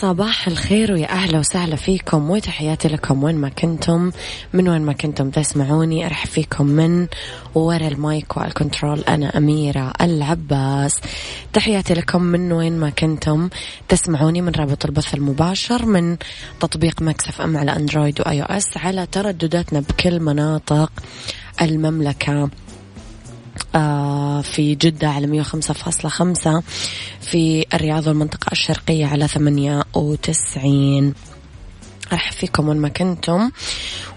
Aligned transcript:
صباح 0.00 0.48
الخير 0.48 0.92
ويا 0.92 1.08
أهلا 1.08 1.38
وسهلا 1.38 1.76
فيكم 1.76 2.30
وتحياتي 2.30 2.88
لكم 2.88 3.24
وين 3.24 3.36
ما 3.36 3.48
كنتم 3.48 4.10
من 4.52 4.68
وين 4.68 4.82
ما 4.82 4.92
كنتم 4.92 5.30
تسمعوني 5.30 6.06
أرحب 6.06 6.28
فيكم 6.28 6.66
من 6.66 7.06
ورا 7.54 7.88
ال 7.88 8.00
mic 8.00 8.36
وال 8.36 8.50
control 8.50 9.00
أنا 9.00 9.36
أميرة 9.36 9.92
العباس. 10.00 10.96
تحياتي 11.52 11.94
لكم 11.94 12.22
من 12.22 12.52
وين 12.52 12.78
ما 12.78 12.90
كنتم 12.90 13.48
تسمعوني 13.88 14.42
من 14.42 14.52
رابط 14.52 14.84
البث 14.84 15.14
المباشر 15.14 15.86
من 15.86 16.16
تطبيق 16.60 17.02
Mix 17.02 17.40
FM 17.40 17.56
على 17.56 17.76
أندرويد 17.76 18.20
و 18.20 18.42
iOS 18.42 18.76
على 18.76 19.06
تردداتنا 19.06 19.80
بكل 19.80 20.20
مناطق 20.20 20.92
المملكة. 21.62 22.42
آه، 22.42 22.50
في 24.42 24.74
جدة 24.74 25.08
على 25.08 25.44
105.5 25.44 26.62
في 27.20 27.66
الرياض 27.74 28.06
والمنطقة 28.06 28.52
الشرقية 28.52 29.06
على 29.06 29.28
98 29.28 31.14
أرحب 32.12 32.32
فيكم 32.32 32.68
وين 32.68 32.76
ما 32.76 32.88
كنتم. 32.88 33.50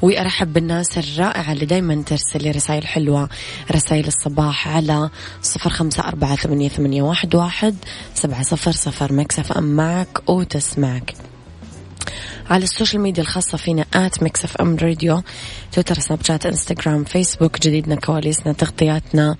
وأرحب 0.01 0.53
بالناس 0.53 0.97
الرائعة 0.97 1.53
اللي 1.53 1.65
دايما 1.65 2.03
ترسل 2.05 2.43
لي 2.43 2.51
رسائل 2.51 2.87
حلوة. 2.87 3.29
رسائل 3.71 4.07
الصباح 4.07 4.67
على 4.67 5.09
صفر 5.41 5.69
خمسة 5.69 6.03
أربعة 6.03 6.35
ثمانية, 6.35 7.01
واحد 7.33 7.75
سبعة 8.15 8.43
صفر 8.43 8.71
صفر 8.71 9.13
Mix 9.13 9.51
FM 9.51 9.63
معك 9.63 10.29
وتسمعك. 10.29 11.13
على 12.49 12.63
ال 12.63 12.69
social 12.69 13.01
media 13.01 13.23
الخاصة 13.23 13.57
فينا 13.57 13.85
at 13.93 14.23
Mix 14.23 14.45
FM 14.45 14.77
Radio 14.81 15.21
تويتر 15.71 15.99
سناب 15.99 16.23
شات 16.23 16.45
إنستغرام 16.45 17.03
فيسبوك 17.03 17.61
جديدنا 17.61 17.95
كواليسنا 17.95 18.53
تغطياتنا 18.53 19.35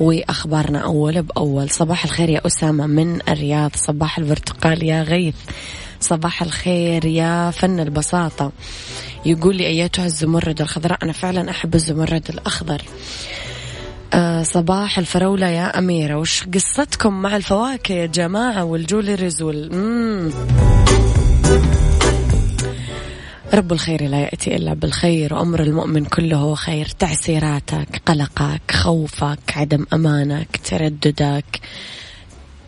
وأخبارنا 0.00 0.78
أول 0.78 1.22
بأول. 1.22 1.70
صباح 1.70 2.04
الخير 2.04 2.28
يا 2.28 2.46
أسامة 2.46 2.86
من 2.86 3.20
الرياض 3.28 3.70
صباح 3.74 4.18
البرتقال 4.18 4.82
يا 4.82 5.02
غيث 5.02 5.34
صباح 6.00 6.42
الخير 6.42 7.04
يا 7.04 7.50
فن 7.50 7.80
البساطة. 7.80 8.52
يقول 9.26 9.56
لي 9.56 9.66
أيتها 9.66 10.06
الزمرد 10.06 10.60
الخضراء 10.60 10.98
أنا 11.02 11.12
فعلا 11.12 11.50
أحب 11.50 11.74
الزمرد 11.74 12.28
الأخضر. 12.30 12.82
آه 14.14 14.42
صباح 14.42 14.98
الفراولة 14.98 15.46
يا 15.48 15.78
أميرة 15.78 16.14
وش 16.16 16.44
قصتكم 16.54 17.22
مع 17.22 17.36
الفواكه 17.36 17.92
يا 17.92 18.06
جماعة 18.06 18.64
والجولريز 18.64 19.42
وال 19.42 19.74
مم. 19.76 20.32
رب 23.54 23.72
الخير 23.72 24.08
لا 24.08 24.20
يأتي 24.20 24.56
إلا 24.56 24.74
بالخير 24.74 25.34
وأمر 25.34 25.62
المؤمن 25.62 26.04
كله 26.04 26.54
خير. 26.54 26.86
تعسيراتك 26.86 28.02
قلقك 28.06 28.70
خوفك 28.70 29.56
عدم 29.56 29.86
أمانك 29.92 30.60
ترددك 30.64 31.60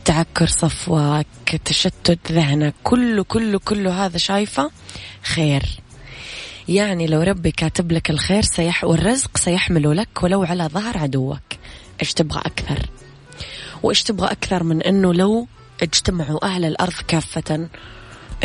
تعكر 0.05 0.47
صفوك 0.47 1.56
تشتت 1.65 2.33
ذهنك 2.33 2.75
كله 2.83 3.25
كله 3.25 3.59
كله 3.59 4.06
هذا 4.06 4.19
شايفة 4.19 4.71
خير. 5.23 5.62
يعني 6.69 7.06
لو 7.06 7.23
ربي 7.23 7.50
كاتب 7.50 7.93
لك 7.93 8.11
الخير 8.11 8.43
سيح 8.43 8.84
والرزق 8.84 9.37
سيحمله 9.37 9.94
لك 9.94 10.23
ولو 10.23 10.44
على 10.44 10.65
ظهر 10.65 10.99
عدوك. 10.99 11.43
إيش 12.03 12.12
تبغى 12.12 12.41
أكثر؟ 12.41 12.87
وإيش 13.83 14.03
تبغى 14.03 14.33
أكثر 14.33 14.62
من 14.62 14.83
أنه 14.83 15.15
لو 15.15 15.47
اجتمعوا 15.83 16.47
أهل 16.47 16.65
الأرض 16.65 16.94
كافة؟ 17.09 17.69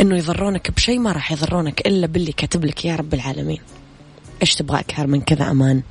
إنه 0.00 0.16
يضرونك 0.16 0.70
بشيء 0.70 0.98
ما 0.98 1.12
راح 1.12 1.32
يضرونك 1.32 1.86
إلا 1.86 2.06
باللي 2.06 2.32
كاتب 2.32 2.64
لك 2.64 2.84
يا 2.84 2.96
رب 2.96 3.14
العالمين. 3.14 3.60
إيش 4.42 4.54
تبغى 4.54 4.80
أكثر 4.80 5.06
من 5.06 5.20
كذا 5.20 5.50
أمان؟ 5.50 5.82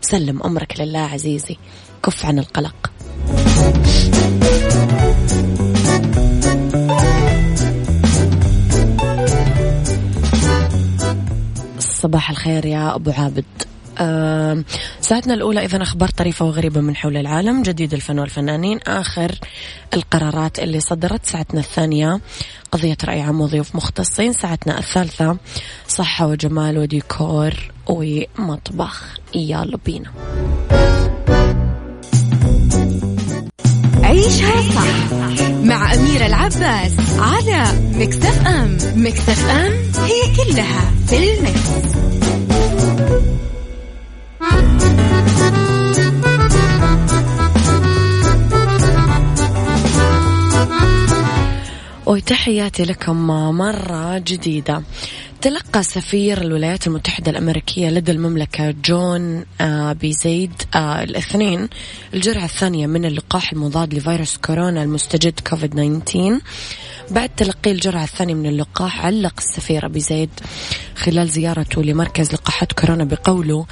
سلم 0.00 0.42
أمرك 0.42 0.80
لله 0.80 0.98
عزيزي. 0.98 1.56
كف 2.02 2.26
عن 2.26 2.38
القلق. 2.38 2.90
صباح 11.78 12.30
الخير 12.30 12.66
يا 12.66 12.94
أبو 12.94 13.10
عابد. 13.10 13.44
ساعتنا 15.00 15.34
الأولى 15.34 15.64
إذا 15.64 15.82
أخبار 15.82 16.08
طريفة 16.08 16.44
وغريبة 16.44 16.80
من 16.80 16.96
حول 16.96 17.16
العالم 17.16 17.62
جديد 17.62 17.94
الفن 17.94 18.18
والفنانين 18.18 18.78
آخر 18.86 19.38
القرارات 19.94 20.58
اللي 20.58 20.80
صدرت 20.80 21.26
ساعتنا 21.26 21.60
الثانية 21.60 22.20
قضية 22.72 22.96
رأي 23.04 23.20
عام 23.20 23.40
وضيوف 23.40 23.76
مختصين 23.76 24.32
ساعتنا 24.32 24.78
الثالثة 24.78 25.36
صحة 25.88 26.26
وجمال 26.26 26.78
وديكور 26.78 27.54
ومطبخ. 27.86 29.04
يلا 29.34 29.78
بينا. 29.86 30.10
عيشها 34.02 34.62
صح 34.74 35.12
مع 35.62 35.94
أميرة 35.94 36.26
العباس 36.26 36.92
على 37.18 37.64
مكتف 37.94 38.46
أم. 38.46 38.78
مكتف 38.96 39.50
أم 39.50 39.72
هي 40.04 40.36
كلها 40.36 40.90
في 41.06 41.34
المكس. 41.34 42.09
وتحياتي 52.06 52.84
لكم 52.84 53.26
مرة 53.56 54.18
جديدة. 54.18 54.82
تلقى 55.40 55.82
سفير 55.82 56.42
الولايات 56.42 56.86
المتحدة 56.86 57.30
الأمريكية 57.30 57.90
لدى 57.90 58.12
المملكة 58.12 58.70
جون 58.70 59.44
آه، 59.60 59.92
بيزيد 59.92 60.52
آه، 60.74 61.02
الاثنين 61.02 61.68
الجرعة 62.14 62.44
الثانية 62.44 62.86
من 62.86 63.04
اللقاح 63.04 63.52
المضاد 63.52 63.94
لفيروس 63.94 64.36
كورونا 64.36 64.82
المستجد 64.82 65.40
كوفيد 65.40 66.00
19 66.04 66.40
بعد 67.10 67.28
تلقي 67.36 67.70
الجرعة 67.70 68.04
الثانية 68.04 68.34
من 68.34 68.46
اللقاح 68.46 69.06
علق 69.06 69.34
السفير 69.38 69.86
أبي 69.86 70.00
زيد 70.00 70.30
خلال 70.96 71.28
زيارته 71.28 71.82
لمركز 71.82 72.32
لقاحات 72.32 72.72
كورونا 72.72 73.04
بقوله 73.04 73.66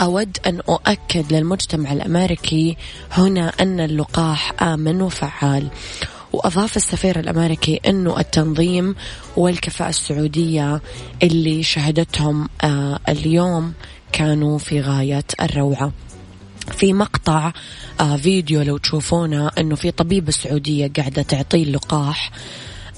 أود 0.00 0.38
أن 0.46 0.60
أؤكد 0.68 1.32
للمجتمع 1.32 1.92
الأمريكي 1.92 2.76
هنا 3.12 3.52
أن 3.60 3.80
اللقاح 3.80 4.62
آمن 4.62 5.02
وفعال. 5.02 5.68
وأضاف 6.32 6.76
السفير 6.76 7.20
الأمريكي 7.20 7.80
أنه 7.86 8.20
التنظيم 8.20 8.94
والكفاءة 9.36 9.88
السعودية 9.88 10.80
اللي 11.22 11.62
شهدتهم 11.62 12.48
آه، 12.64 12.98
اليوم 13.08 13.72
كانوا 14.12 14.58
في 14.58 14.80
غاية 14.80 15.24
الروعة. 15.40 15.92
في 16.72 16.92
مقطع 16.92 17.52
آه 18.00 18.16
فيديو 18.16 18.62
لو 18.62 18.76
تشوفونه 18.76 19.50
أنه 19.58 19.74
في 19.74 19.90
طبيبة 19.90 20.32
سعودية 20.32 20.90
قاعدة 20.96 21.22
تعطيه 21.22 21.62
اللقاح 21.62 22.30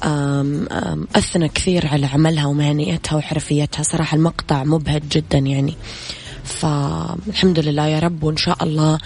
آم 0.04 0.68
آم 0.72 1.08
أثنى 1.16 1.48
كثير 1.48 1.86
على 1.86 2.06
عملها 2.06 2.46
ومهنيتها 2.46 3.16
وحرفيتها. 3.16 3.82
صراحة 3.82 4.16
المقطع 4.16 4.64
مبهج 4.64 5.02
جدا 5.12 5.38
يعني. 5.38 5.76
فالحمد 6.50 7.58
لله 7.58 7.86
يا 7.86 7.98
رب 7.98 8.22
وإن 8.22 8.36
شاء 8.36 8.64
الله 8.64 8.98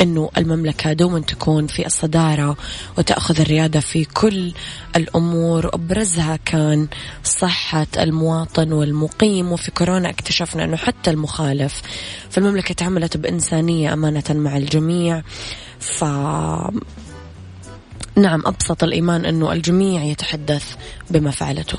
أنه 0.00 0.30
المملكة 0.36 0.92
دوما 0.92 1.20
تكون 1.20 1.66
في 1.66 1.86
الصدارة 1.86 2.56
وتأخذ 2.98 3.40
الريادة 3.40 3.80
في 3.80 4.04
كل 4.04 4.52
الأمور. 4.96 5.74
أبرزها 5.74 6.38
كان 6.44 6.88
صحة 7.24 7.86
المواطن 7.98 8.72
والمقيم 8.72 9.52
وفي 9.52 9.70
كورونا 9.70 10.10
اكتشفنا 10.10 10.64
أنه 10.64 10.76
حتى 10.76 11.10
المخالف 11.10 11.82
فالمملكة 12.30 12.74
تعاملت 12.74 13.16
بإنسانية 13.16 13.92
أمانة 13.92 14.24
مع 14.30 14.56
الجميع. 14.56 15.22
ف 15.80 16.04
نعم 18.16 18.42
أبسط 18.46 18.84
الإيمان 18.84 19.24
أنه 19.24 19.52
الجميع 19.52 20.02
يتحدث 20.02 20.74
بما 21.10 21.30
فعلته. 21.30 21.78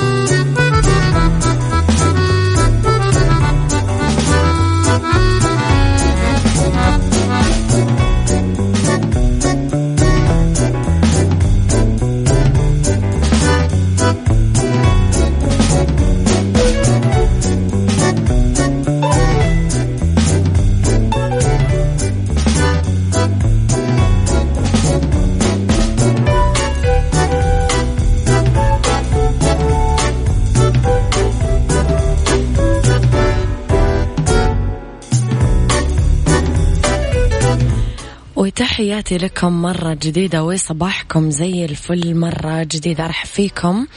تحياتي 38.81 39.17
لكم 39.17 39.61
مرة 39.61 39.93
جديدة 39.93 40.43
وصباحكم 40.43 41.31
زي 41.31 41.65
الفل. 41.65 42.15
مرة 42.15 42.63
جديدة 42.63 43.05
أرحب 43.05 43.27
فيكم. 43.27 43.87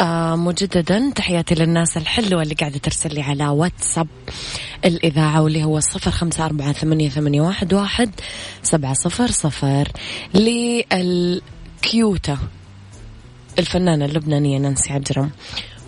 آه 0.00 0.36
مجددا 0.36 1.12
تحياتي 1.14 1.54
للناس 1.54 1.96
الحلوة 1.96 2.42
اللي 2.42 2.54
قاعدة 2.54 2.78
ترسل 2.78 3.14
لي 3.14 3.22
على 3.22 3.48
واتساب. 3.48 4.08
الإذاعة 4.84 5.42
واللي 5.42 5.64
هو 5.64 5.80
صفر 5.80 6.10
خمسة 6.10 6.44
أربعة 6.44 6.72
ثمانية, 6.72 7.08
ثمانية 7.08 7.40
واحد, 7.40 7.74
واحد 7.74 8.10
سبعة 8.62 8.94
صفر 8.94 9.30
صفر. 9.30 9.88
للكيوتة 10.34 12.38
الفنانة 13.58 14.04
اللبنانية 14.04 14.58
نانسي 14.58 14.92
عجرم 14.92 15.30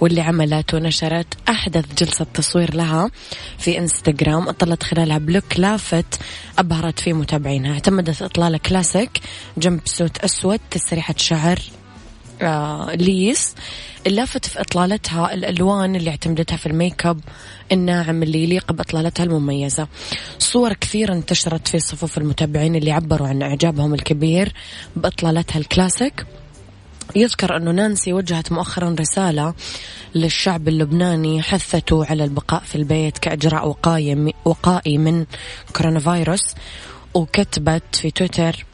واللي 0.01 0.21
عملت 0.21 0.75
ونشرت 0.75 1.27
أحدث 1.49 1.85
جلسة 1.99 2.27
تصوير 2.35 2.75
لها 2.75 3.11
في 3.59 3.79
إنستغرام 3.79 4.49
أطلت 4.49 4.83
خلالها 4.83 5.19
ب 5.19 5.27
look 5.27 5.59
لافت 5.59 6.21
أبهرت 6.59 6.99
فيه 6.99 7.13
متابعينها. 7.13 7.73
اعتمدت 7.73 8.23
إطلالة 8.23 8.59
classic 8.59 9.21
jumpsuit 9.59 10.19
أسود 10.19 10.61
تسريحة 10.71 11.15
شعر 11.19 11.59
آه 12.43 12.95
lisse. 12.95 13.55
اللافت 14.07 14.47
في 14.47 14.61
إطلالتها 14.61 15.35
الألوان 15.35 15.97
اللي 15.97 16.11
اعتمدتها 16.11 16.57
في 16.57 16.67
الميك 16.67 17.07
أب 17.07 17.21
الناعم 17.73 18.23
اللي 18.23 18.43
يليق 18.43 18.73
بإطلالتها 18.73 19.25
المميزة. 19.25 19.89
صور 20.39 20.73
كثيرة 20.73 21.13
انتشرت 21.13 21.69
في 21.69 21.79
صفوف 21.79 22.19
المتابعين 22.19 22.77
اللي 22.77 22.93
عبروا 22.93 23.29
عن 23.29 23.43
إعجابهم 23.43 23.95
الكبير 23.95 24.53
بإطلالتها 24.97 25.59
الكلاسيك. 25.59 26.27
يذكر 27.17 27.57
أنه 27.57 27.71
نانسي 27.71 28.13
وجهت 28.13 28.53
مؤخرا 28.53 28.97
رسالة 29.01 29.55
للشعب 30.15 30.69
اللبناني 30.69 31.43
حثته 31.43 32.05
على 32.07 32.25
البقاء 32.25 32.63
في 32.65 32.75
البيت 32.75 33.19
كإجراء 33.19 33.69
وقائي 33.69 34.33
وقائي 34.45 34.99
من 34.99 35.27
كورونا 35.77 36.01
فيروس 36.01 36.55
وكتبت 37.15 37.97
في 37.97 38.11
تويتر 38.11 38.65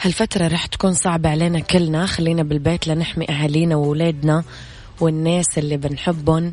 هالفترة 0.00 0.48
رح 0.48 0.66
تكون 0.66 0.94
صعبة 0.94 1.28
علينا 1.28 1.60
كلنا 1.60 2.06
خلينا 2.06 2.42
بالبيت 2.42 2.88
لنحمي 2.88 3.26
أهالينا 3.30 3.76
وولادنا 3.76 4.44
والناس 5.00 5.58
اللي 5.58 5.76
بنحبهم. 5.76 6.52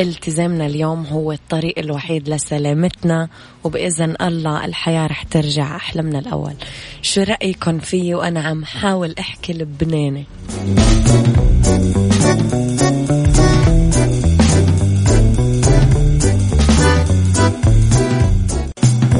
التزامنا 0.00 0.66
اليوم 0.66 1.06
هو 1.06 1.32
الطريق 1.32 1.78
الوحيد 1.78 2.28
لسلامتنا 2.28 3.28
وبإذن 3.64 4.16
الله 4.20 4.64
الحياة 4.64 5.06
رح 5.06 5.22
ترجع 5.22 5.76
أحلامنا 5.76 6.18
الأول. 6.18 6.54
شو 7.02 7.22
رأيكم 7.22 7.78
فيه 7.78 8.14
وأنا 8.14 8.40
عم 8.40 8.64
حاول 8.64 9.14
أحكي 9.18 9.52
لبناني؟ 9.52 10.24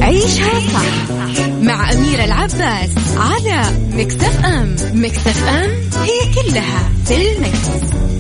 عيشها 0.03 0.61
صح 0.61 1.47
مع 1.63 1.93
أميرة 1.93 2.25
العباس 2.25 2.91
على 3.17 3.63
مكتف 3.93 4.45
أم. 4.45 4.77
مكتف 4.95 5.45
أم 5.49 5.71
هي 6.03 6.35
كلها 6.35 6.91
في 7.05 7.33
المكس. 7.33 8.14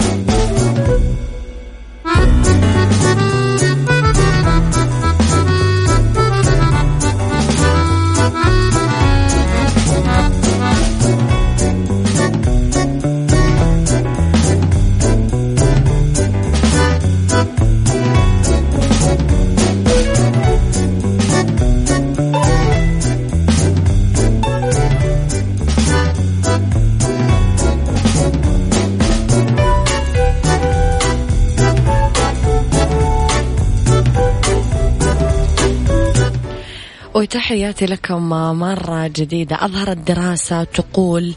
تحياتي 37.34 37.86
لكم 37.86 38.28
مرة 38.58 39.06
جديدة. 39.06 39.64
أظهرت 39.64 39.96
دراسة 39.96 40.64
تقول 40.64 41.34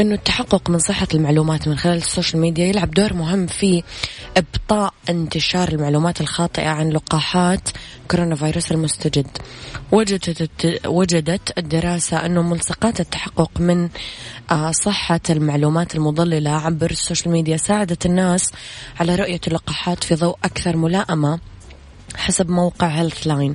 أنه 0.00 0.14
التحقق 0.14 0.70
من 0.70 0.78
صحة 0.78 1.06
المعلومات 1.14 1.68
من 1.68 1.76
خلال 1.76 1.96
ال 1.96 2.02
social 2.02 2.40
media 2.40 2.66
يلعب 2.66 2.90
دور 2.90 3.14
مهم 3.14 3.46
في 3.46 3.82
إبطاء 4.36 4.94
انتشار 5.10 5.68
المعلومات 5.68 6.20
الخاطئة 6.20 6.68
عن 6.68 6.90
لقاحات 6.90 7.68
كورونا 8.10 8.34
فيروس 8.34 8.72
المستجد. 8.72 9.26
وجدت, 9.92 10.80
وجدت 10.86 11.58
الدراسة 11.58 12.26
أنه 12.26 12.42
ملصقات 12.42 13.00
التحقق 13.00 13.50
من 13.60 13.88
آه، 14.50 14.70
صحة 14.70 15.20
المعلومات 15.30 15.94
المضللة 15.94 16.50
عبر 16.50 16.90
ال 16.90 16.96
social 16.96 17.32
media 17.32 17.56
ساعدت 17.56 18.06
الناس 18.06 18.52
على 19.00 19.14
رؤية 19.14 19.40
اللقاحات 19.46 20.04
في 20.04 20.14
ضوء 20.14 20.36
أكثر 20.44 20.76
ملائمة 20.76 21.38
حسب 22.16 22.50
موقع 22.50 22.86
Healthline 22.86 23.54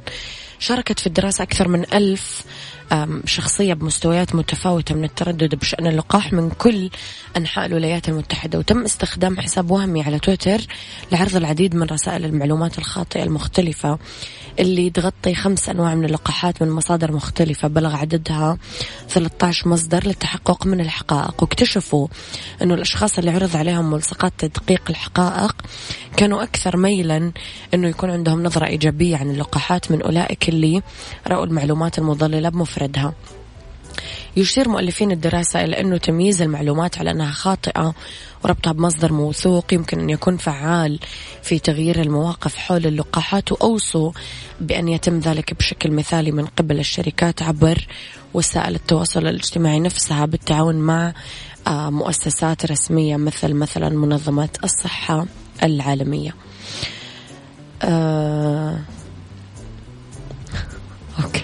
شاركت 0.59 0.99
في 0.99 1.07
الدراسة 1.07 1.43
أكثر 1.43 1.67
من 1.67 1.85
ألف 1.93 2.43
شخصية 3.25 3.73
بمستويات 3.73 4.35
متفاوتة 4.35 4.95
من 4.95 5.03
التردد 5.03 5.55
بشأن 5.55 5.87
اللقاح 5.87 6.33
من 6.33 6.49
كل 6.49 6.89
أنحاء 7.37 7.65
الولايات 7.65 8.09
المتحدة. 8.09 8.59
وتم 8.59 8.83
استخدام 8.83 9.39
حساب 9.39 9.71
وهمي 9.71 10.03
على 10.03 10.19
تويتر 10.19 10.61
لعرض 11.11 11.35
العديد 11.35 11.75
من 11.75 11.83
رسائل 11.83 12.25
المعلومات 12.25 12.77
الخاطئة 12.77 13.23
المختلفة 13.23 13.99
اللي 14.59 14.89
تغطي 14.89 15.35
خمس 15.35 15.69
أنواع 15.69 15.95
من 15.95 16.05
اللقاحات 16.05 16.61
من 16.61 16.69
مصادر 16.69 17.11
مختلفة 17.11 17.67
بلغ 17.67 17.95
عددها 17.95 18.57
13 19.09 19.69
مصدر 19.69 20.07
للتحقق 20.07 20.65
من 20.65 20.81
الحقائق. 20.81 21.41
واكتشفوا 21.41 22.07
أنه 22.61 22.73
الأشخاص 22.73 23.17
اللي 23.17 23.31
عرض 23.31 23.57
عليهم 23.57 23.91
ملصقات 23.91 24.33
تدقيق 24.37 24.81
الحقائق 24.89 25.55
كانوا 26.17 26.43
أكثر 26.43 26.77
ميلا 26.77 27.31
أنه 27.73 27.87
يكون 27.87 28.11
عندهم 28.11 28.43
نظرة 28.43 28.65
إيجابية 28.65 29.17
عن 29.17 29.31
اللقاحات 29.31 29.91
من 29.91 30.01
أولئك 30.01 30.49
اللي 30.49 30.81
رأوا 31.27 31.45
المعلومات 31.45 31.97
المضللة 31.99 32.49
بمفردها. 32.49 33.13
يشير 34.37 34.69
مؤلفين 34.69 35.11
الدراسة 35.11 35.63
إلى 35.63 35.81
أنه 35.81 35.97
تمييز 35.97 36.41
المعلومات 36.41 36.97
على 36.97 37.11
أنها 37.11 37.31
خاطئة 37.31 37.93
وربطها 38.43 38.73
بمصدر 38.73 39.13
موثوق 39.13 39.73
يمكن 39.73 39.99
أن 39.99 40.09
يكون 40.09 40.37
فعال 40.37 40.99
في 41.43 41.59
تغيير 41.59 42.01
المواقف 42.01 42.55
حول 42.55 42.85
اللقاحات 42.85 43.51
وأوصوا 43.51 44.11
بأن 44.61 44.87
يتم 44.87 45.19
ذلك 45.19 45.53
بشكل 45.53 45.91
مثالي 45.91 46.31
من 46.31 46.45
قبل 46.45 46.79
الشركات 46.79 47.41
عبر 47.41 47.87
وسائل 48.33 48.75
التواصل 48.75 49.27
الاجتماعي 49.27 49.79
نفسها 49.79 50.25
بالتعاون 50.25 50.75
مع 50.75 51.13
آه، 51.67 51.89
مؤسسات 51.89 52.65
رسمية 52.65 53.17
مثل 53.17 53.53
مثلا 53.53 53.89
منظمة 53.89 54.49
الصحة. 54.63 55.25
العالمية. 55.63 56.35
أه 57.83 58.79
أوكي. 61.23 61.43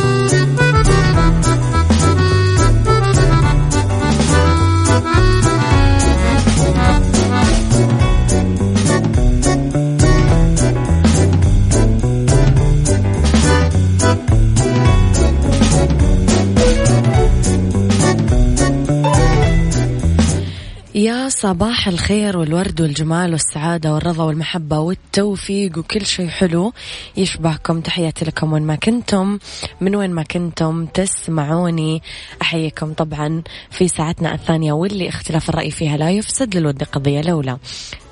صباح 21.31 21.87
الخير 21.87 22.37
والورد 22.37 22.81
والجمال 22.81 23.31
والسعادة 23.31 23.93
والرضا 23.93 24.23
والمحبة 24.23 24.79
والتوفيق 24.79 25.77
وكل 25.77 26.05
شيء 26.05 26.27
حلو 26.27 26.73
يشبهكم. 27.17 27.81
تحياتي 27.81 28.25
لكم 28.25 28.53
وين 28.53 28.63
ما 28.63 28.75
كنتم 28.75 29.39
من 29.81 29.95
وين 29.95 30.11
ما 30.11 30.23
كنتم 30.23 30.85
تسمعوني. 30.85 32.01
أحييكم 32.41 32.93
طبعا 32.93 33.43
في 33.69 33.87
ساعتنا 33.87 34.33
الثانية 34.33 34.73
واللي 34.73 35.09
اختلاف 35.09 35.49
الرأي 35.49 35.71
فيها 35.71 35.97
لا 35.97 36.11
يفسد 36.11 36.57
للود 36.57 36.83
قضية 36.83 37.21
لولا. 37.21 37.57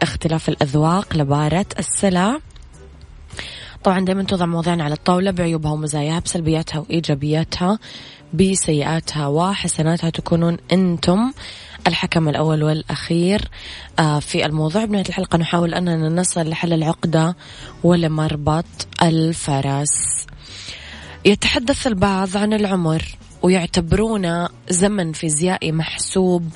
اختلاف 0.02 0.50
الأذواق 0.50 1.18
لبارة 1.18 1.66
السلع 1.80 2.40
طبعا 3.84 4.06
دائما 4.06 4.24
توضع 4.24 4.46
مواضيعنا 4.46 4.84
على 4.84 4.94
الطاولة 4.94 5.32
بعيوبها 5.32 5.72
ومزاياها 5.72 6.20
بسلبياتها 6.20 6.80
وإيجابياتها 6.80 7.80
بسيئاتها 8.34 9.28
وحسناتها 9.28 10.10
تكونون 10.10 10.58
أنتم. 10.72 11.32
الحكم 11.90 12.30
الأول 12.30 12.64
والأخير 12.64 13.42
آه، 14.00 14.20
في 14.20 14.46
الموضوع. 14.46 14.86
بنهاية 14.86 15.06
الحلقة 15.10 15.38
نحاول 15.38 15.74
أننا 15.74 16.10
نصل 16.10 16.50
لحل 16.50 16.74
العقدة 16.74 17.36
ولمربط 17.84 18.66
الفرس. 19.04 20.26
يتحدث 21.26 21.88
البعض 21.88 22.38
عن 22.38 22.54
العمر 22.54 23.04
ويعتبرونه 23.42 24.50
زمن 24.70 25.12
فيزيائي 25.12 25.72
محسوب 25.72 26.50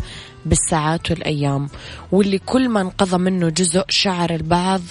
بالساعات 0.46 1.12
والأيام 1.12 1.70
واللي 2.12 2.38
كل 2.38 2.70
ما 2.70 2.82
انقضى 2.82 3.18
منه 3.18 3.50
جزء 3.50 3.84
شعر 3.90 4.30
البعض 4.30 4.82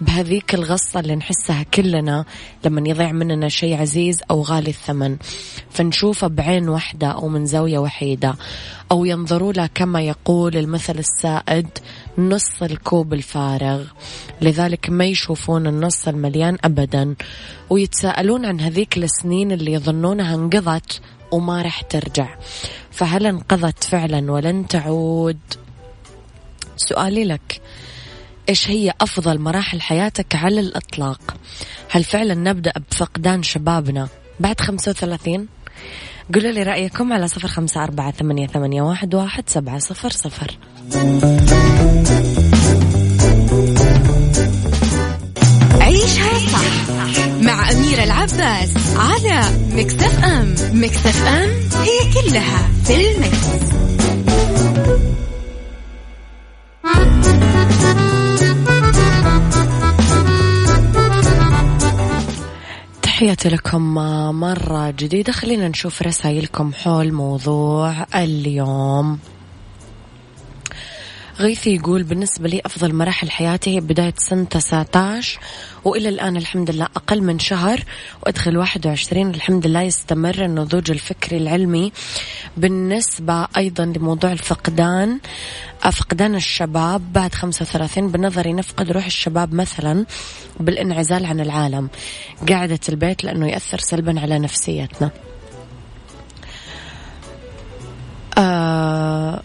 بهذيك 0.00 0.54
الغصة 0.54 1.00
اللي 1.00 1.16
نحسها 1.16 1.62
كلنا 1.62 2.24
لما 2.64 2.88
يضيع 2.88 3.12
مننا 3.12 3.48
شيء 3.48 3.80
عزيز 3.80 4.20
أو 4.30 4.42
غالي 4.42 4.70
الثمن. 4.70 5.16
فنشوفه 5.70 6.26
بعين 6.26 6.68
واحدة 6.68 7.06
أو 7.06 7.28
من 7.28 7.46
زاوية 7.46 7.78
وحيدة 7.78 8.34
أو 8.92 9.04
ينظروا 9.04 9.52
له 9.52 9.66
كما 9.74 10.02
يقول 10.02 10.56
المثل 10.56 10.98
السائد 10.98 11.68
نص 12.18 12.62
الكوب 12.62 13.14
الفارغ. 13.14 13.84
لذلك 14.40 14.90
ما 14.90 15.04
يشوفون 15.04 15.66
النص 15.66 16.08
المليان 16.08 16.58
أبدا 16.64 17.14
ويتساءلون 17.70 18.44
عن 18.44 18.60
هذيك 18.60 18.96
السنين 18.98 19.52
اللي 19.52 19.72
يظنونها 19.72 20.34
انقضت 20.34 21.00
وما 21.32 21.62
رح 21.62 21.80
ترجع. 21.82 22.36
فهل 22.90 23.26
انقضت 23.26 23.84
فعلا 23.84 24.32
ولن 24.32 24.66
تعود؟ 24.66 25.38
سؤالي 26.76 27.24
لك 27.24 27.60
إيش 28.48 28.70
هي 28.70 28.92
أفضل 29.00 29.38
مراحل 29.38 29.80
حياتك 29.80 30.34
على 30.34 30.60
الإطلاق؟ 30.60 31.36
هل 31.90 32.04
فعلا 32.04 32.34
نبدأ 32.34 32.72
بفقدان 32.90 33.42
شبابنا 33.42 34.08
بعد 34.40 34.60
35 34.60 35.48
قولوا 36.34 36.50
لي 36.50 36.62
رأيكم 36.62 37.12
على 37.12 37.28
صفر 37.28 37.48
خمسة 37.48 37.84
أربعة 37.84 38.10
ثمانية, 38.10 38.46
ثمانية 38.46 38.82
واحد, 38.82 39.14
واحد 39.14 39.48
سبعة 39.48 39.78
صفر 39.78 40.10
صفر. 40.10 40.58
مع 47.40 47.70
أميرة 47.70 48.04
العباس 48.04 48.96
على 48.96 49.42
مكتف 49.72 50.24
أم. 50.24 50.54
مكتف 50.72 51.26
أم 51.26 51.50
هي 51.82 52.12
كلها 52.14 52.68
في 52.84 53.10
المكس. 53.10 53.70
تحياتي 63.02 63.48
لكم 63.48 63.94
مرة 64.40 64.90
جديدة. 64.90 65.32
خلينا 65.32 65.68
نشوف 65.68 66.02
رسائلكم 66.02 66.72
حول 66.72 67.12
موضوع 67.12 68.06
اليوم. 68.14 69.18
غيثي 71.40 71.74
يقول 71.74 72.02
بالنسبة 72.02 72.48
لي 72.48 72.60
أفضل 72.66 72.94
مراحل 72.94 73.30
حياتي 73.30 73.76
هي 73.76 73.80
بداية 73.80 74.14
سنة 74.16 74.44
19 74.44 75.40
وإلى 75.84 76.08
الآن 76.08 76.36
الحمد 76.36 76.70
لله 76.70 76.84
أقل 76.84 77.22
من 77.22 77.38
شهر 77.38 77.84
وأدخل 78.22 78.56
21 78.56 79.30
الحمد 79.30 79.66
لله 79.66 79.82
يستمر 79.82 80.44
النضوج 80.44 80.90
الفكري 80.90 81.36
العلمي. 81.36 81.92
بالنسبة 82.56 83.46
أيضا 83.56 83.84
لموضوع 83.84 84.32
الفقدان 84.32 85.18
فقدان 85.92 86.34
الشباب 86.34 87.12
بعد 87.12 87.34
35 87.34 88.08
بنظري 88.08 88.52
نفقد 88.52 88.92
روح 88.92 89.06
الشباب 89.06 89.54
مثلا 89.54 90.06
بالانعزال 90.60 91.24
عن 91.24 91.40
العالم. 91.40 91.88
قاعدة 92.48 92.80
البيت 92.88 93.24
لأنه 93.24 93.48
يأثر 93.48 93.78
سلبا 93.78 94.20
على 94.20 94.38
نفسيتنا. 94.38 95.10
آه 98.38 99.42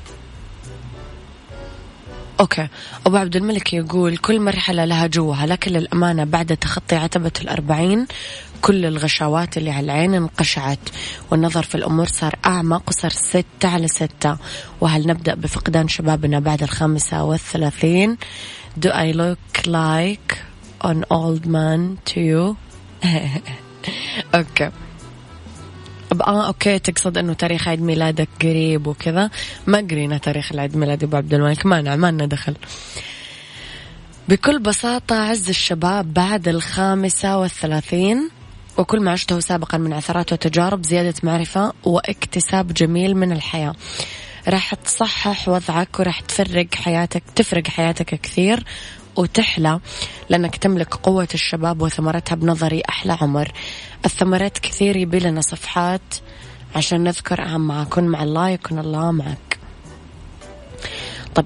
أوكي. 2.39 2.67
أبو 3.05 3.17
عبد 3.17 3.35
الملك 3.35 3.73
يقول 3.73 4.17
كل 4.17 4.39
مرحلة 4.39 4.85
لها 4.85 5.07
جوها 5.07 5.45
لكن 5.45 5.71
للأمانة 5.71 6.23
بعد 6.23 6.57
تخطي 6.57 6.95
عتبة 6.95 7.31
الأربعين 7.41 8.07
كل 8.61 8.85
الغشاوات 8.85 9.57
اللي 9.57 9.71
على 9.71 9.85
العين 9.85 10.13
انقشعت 10.13 10.79
والنظر 11.31 11.63
في 11.63 11.75
الأمور 11.75 12.05
صار 12.05 12.35
أعمق 12.45 12.83
وصار 12.87 13.11
ستة 13.11 13.69
على 13.69 13.87
ستة. 13.87 14.37
وهل 14.81 15.07
نبدأ 15.07 15.35
بفقدان 15.35 15.87
شبابنا 15.87 16.39
بعد 16.39 16.63
الخامسة 16.63 17.23
والثلاثين؟ 17.23 18.17
Do 18.79 18.89
I 18.89 19.11
look 19.11 19.67
like 19.67 20.37
an 20.83 21.05
old 21.09 21.45
man 21.45 21.97
to 22.05 22.19
you? 22.19 22.55
Okay. 24.35 24.71
آه 26.21 26.47
okay 26.47 26.79
تقصد 26.79 27.17
إنه 27.17 27.33
تاريخ 27.33 27.67
عيد 27.67 27.81
ميلادك 27.81 28.29
قريب 28.41 28.87
وكذا. 28.87 29.29
ما 29.67 29.77
قرينا 29.77 30.17
تاريخ 30.17 30.51
العيد 30.51 30.77
ميلاد 30.77 31.03
أبو 31.03 31.17
عبد 31.17 31.33
الملك. 31.33 31.65
ما 31.65 31.95
ما 31.95 32.25
دخل. 32.25 32.55
بكل 34.29 34.59
بساطة 34.59 35.15
عز 35.15 35.49
الشباب 35.49 36.13
بعد 36.13 36.47
الخامسة 36.47 37.37
والثلاثين 37.37 38.29
وكل 38.77 38.99
ما 38.99 39.11
عشته 39.11 39.39
سابقا 39.39 39.77
من 39.77 39.93
عثرات 39.93 40.33
وتجارب 40.33 40.85
زيادة 40.85 41.13
معرفة 41.23 41.73
واكتساب 41.83 42.73
جميل 42.73 43.17
من 43.17 43.31
الحياة. 43.31 43.75
راح 44.47 44.73
تصحح 44.73 45.49
وضعك 45.49 45.99
وراح 45.99 46.19
تفرق 46.19 46.75
حياتك 46.75 47.23
تفرق 47.35 47.67
حياتك 47.67 48.21
كثير 48.21 48.63
وتحلى 49.15 49.79
لأنك 50.29 50.55
تملك 50.55 50.95
قوة 50.95 51.27
الشباب 51.33 51.81
وثمرتها 51.81 52.35
بنظري 52.35 52.81
أحلى 52.89 53.17
عمر. 53.21 53.51
الثمرات 54.05 54.57
كثير 54.57 54.95
يبي 54.95 55.19
لنا 55.19 55.41
صفحات 55.41 56.15
عشان 56.75 57.03
نذكر 57.03 57.43
أهمها 57.43 57.83
كن 57.83 58.03
مع 58.03 58.23
الله 58.23 58.49
يكون 58.49 58.79
الله 58.79 59.11
معك. 59.11 59.59
طب 61.35 61.45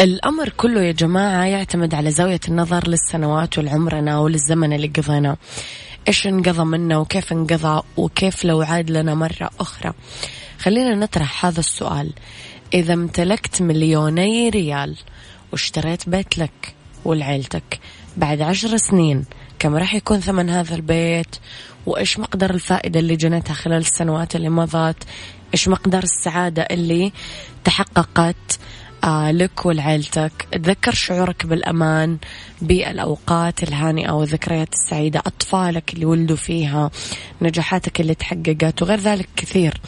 الأمر 0.00 0.48
كله 0.48 0.82
يا 0.82 0.92
جماعة 0.92 1.44
يعتمد 1.44 1.94
على 1.94 2.10
زاوية 2.10 2.40
النظر 2.48 2.88
للسنوات 2.88 3.58
والعمرنا 3.58 4.18
وللزمن 4.18 4.72
اللي 4.72 4.86
قضيناه 4.86 5.36
إيش 6.08 6.26
انقضى 6.26 6.64
منا 6.64 6.98
وكيف 6.98 7.32
انقضى 7.32 7.82
وكيف 7.96 8.44
لو 8.44 8.62
عاد 8.62 8.90
لنا 8.90 9.14
مرة 9.14 9.50
أخرى. 9.60 9.92
خلينا 10.58 10.94
نطرح 10.94 11.46
هذا 11.46 11.60
السؤال. 11.60 12.12
إذا 12.74 12.94
امتلكت 12.94 13.62
مليوني 13.62 14.48
ريال 14.48 14.96
واشتريت 15.52 16.08
بيت 16.08 16.38
لك 16.38 16.74
ولعيلتك 17.04 17.80
بعد 18.16 18.40
عشر 18.40 18.76
سنين 18.76 19.24
كم 19.62 19.76
راح 19.76 19.94
يكون 19.94 20.20
ثمن 20.20 20.50
هذا 20.50 20.74
البيت؟ 20.74 21.36
وإيش 21.86 22.18
مقدار 22.18 22.50
الفائدة 22.50 23.00
اللي 23.00 23.16
جنتها 23.16 23.54
خلال 23.54 23.78
السنوات 23.78 24.36
اللي 24.36 24.48
مضت؟ 24.48 25.04
إيش 25.54 25.68
مقدار 25.68 26.02
السعادة 26.02 26.62
اللي 26.62 27.12
تحققت 27.64 28.58
آه 29.04 29.30
لك 29.30 29.66
ولعيلتك؟ 29.66 30.32
تذكر 30.52 30.94
شعورك 30.94 31.46
بالأمان 31.46 32.18
بالأوقات 32.62 33.62
الهانئة 33.62 34.10
والذكريات 34.12 34.72
السعيدة 34.72 35.20
أطفالك 35.26 35.94
اللي 35.94 36.04
ولدوا 36.04 36.36
فيها 36.36 36.90
نجاحاتك 37.42 38.00
اللي 38.00 38.14
تحققت 38.14 38.82
وغير 38.82 38.98
ذلك 38.98 39.28
كثير. 39.36 39.80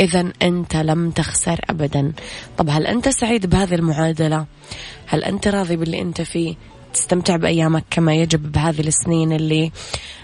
إذا 0.00 0.32
أنت 0.42 0.76
لم 0.76 1.10
تخسر 1.10 1.60
أبدا. 1.70 2.12
طب 2.58 2.70
هل 2.70 2.86
أنت 2.86 3.08
سعيد 3.08 3.46
بهذه 3.46 3.74
المعادلة؟ 3.74 4.46
هل 5.06 5.24
أنت 5.24 5.48
راضي 5.48 5.76
باللي 5.76 6.00
أنت 6.00 6.20
فيه؟ 6.20 6.67
تستمتع 6.94 7.36
بأيامك 7.36 7.84
كما 7.90 8.14
يجب 8.14 8.52
بهذه 8.52 8.80
السنين 8.80 9.32
اللي 9.32 9.72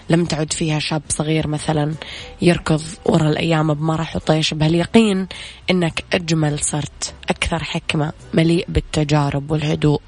لم 0.09 0.25
تعد 0.25 0.53
فيها 0.53 0.79
شاب 0.79 1.01
صغير 1.09 1.47
مثلا 1.47 1.93
يركض 2.41 2.81
ورا 3.05 3.29
الأيام 3.29 3.73
بمرح 3.73 4.15
وطيش 4.15 4.53
بهاليقين 4.53 5.27
أنك 5.71 6.03
أجمل 6.13 6.59
صرت. 6.59 7.13
أكثر 7.29 7.63
حكمة 7.63 8.13
مليء 8.33 8.65
بالتجارب 8.69 9.51
والهدوء. 9.51 10.01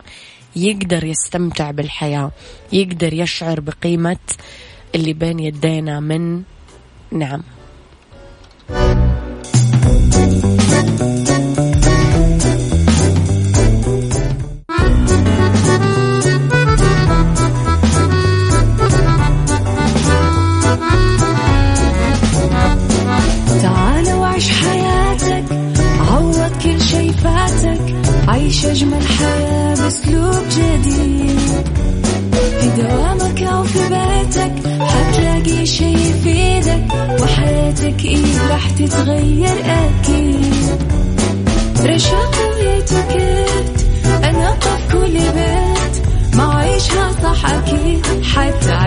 يقدر 0.55 1.03
يستمتع 1.03 1.71
بالحياة. 1.71 2.31
يقدر 2.73 3.13
يشعر 3.13 3.59
بقيمة 3.59 4.17
اللي 4.95 5.13
بين 5.13 5.39
يدينا 5.39 5.99
من 5.99 6.43
نعم. 7.11 7.43
أجمل 28.77 29.07
حياة 29.07 29.75
بأسلوب 29.75 30.43
جديد. 30.51 31.39
في 32.59 32.81
دوامك 32.81 33.41
أو 33.43 33.63
في 33.63 33.79
بيتك 33.79 34.53
حتلاقي 34.81 35.65
شي 35.65 35.85
يفيدك 35.93 36.83
وحياتك 37.21 38.05
إيه 38.05 38.47
راح 38.49 38.69
تتغير 38.69 39.55
أكيد. 39.65 40.55
رشاق 41.85 42.35
ويتوكيت 42.49 43.81
أنا 44.23 44.55
في 44.59 44.93
كل 44.93 45.13
بيت 45.13 46.05
ما 46.35 46.53
عيشها 46.55 47.11
صح 47.23 47.45
أكيد. 47.45 48.05
حتعيشها 48.23 48.86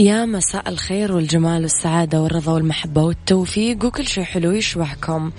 يا 0.00 0.24
مساء 0.24 0.68
الخير 0.68 1.12
والجمال 1.12 1.62
والسعادة 1.62 2.20
والرضا 2.20 2.52
والمحبة 2.52 3.02
والتوفيق 3.02 3.84
وكل 3.84 4.06
شيء 4.06 4.24
حلو 4.24 4.50
يشبهكم. 4.50 5.30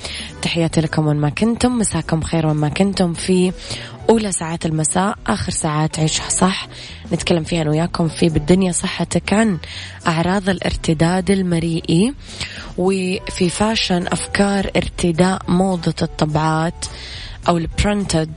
تحياتي 0.41 0.81
لكم 0.81 1.07
وين 1.07 1.17
ما 1.17 1.29
كنتم 1.29 1.77
مساكم 1.77 2.21
خير 2.21 2.47
وين 2.47 2.55
ما 2.55 2.69
كنتم 2.69 3.13
في 3.13 3.51
أولى 4.09 4.31
ساعات 4.31 4.65
المساء 4.65 5.17
آخر 5.27 5.51
ساعات 5.51 5.99
عيشها 5.99 6.29
صح. 6.29 6.67
نتكلم 7.13 7.43
فيها 7.43 7.61
أنا 7.61 7.69
وياكم 7.69 8.07
في 8.07 8.29
بالدنيا 8.29 8.71
صحتك 8.71 9.33
عن 9.33 9.57
أعراض 10.07 10.49
الارتداد 10.49 11.31
المريئي 11.31 12.13
وفي 12.77 13.49
fashion 13.49 14.07
أفكار 14.07 14.71
ارتداء 14.75 15.41
موضة 15.47 15.95
الطبعات. 16.01 16.85
أو 17.47 17.57
ال 17.57 17.67
printed 17.67 18.33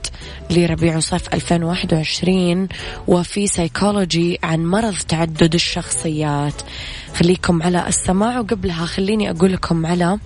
لربيع 0.49 0.97
وصيف 0.97 1.33
2021 1.33 2.67
وفي 3.07 3.47
سيكولوجي 3.47 4.39
عن 4.43 4.65
مرض 4.65 4.95
تعدد 4.95 5.53
الشخصيات. 5.53 6.61
خليكم 7.15 7.63
على 7.63 7.87
السماع 7.87 8.39
وقبلها 8.39 8.85
خليني 8.85 9.29
أقول 9.29 9.53
لكم 9.53 9.85
على 9.85 10.19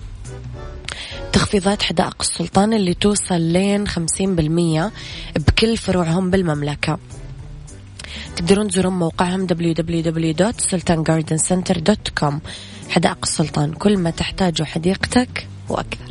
تخفيضات 1.32 1.82
حدائق 1.82 2.16
السلطان 2.20 2.72
اللي 2.72 2.94
توصل 2.94 3.40
لين 3.40 3.88
50% 3.88 4.90
بكل 5.36 5.76
فروعهم 5.76 6.30
بالمملكة. 6.30 6.98
تقدرون 8.36 8.68
تزورون 8.68 8.92
موقعهم 8.92 9.46
www.sultangardencenter.com 9.46 12.34
حدائق 12.90 13.18
السلطان 13.22 13.72
كل 13.72 13.98
ما 13.98 14.10
تحتاجه 14.10 14.64
حديقتك 14.64 15.46
وأكثر. 15.68 16.10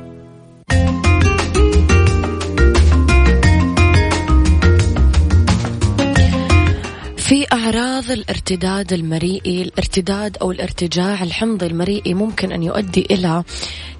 في 7.31 7.45
أعراض 7.53 8.11
الارتداد 8.11 8.93
المريئي 8.93 9.61
الارتداد 9.61 10.37
أو 10.37 10.51
الارتجاع 10.51 11.23
الحمضي 11.23 11.65
المريئي 11.65 12.13
ممكن 12.13 12.51
أن 12.51 12.63
يؤدي 12.63 13.07
إلى 13.11 13.43